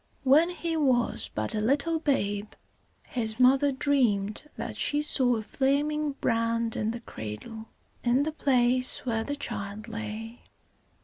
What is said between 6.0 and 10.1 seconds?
brand in the cradle, in the place where the child